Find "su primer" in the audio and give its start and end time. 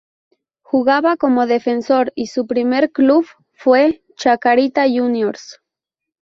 2.25-2.91